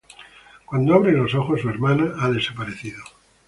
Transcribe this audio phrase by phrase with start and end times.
[0.65, 3.03] Cuando abre los ojos, su hermana ha desaparecido.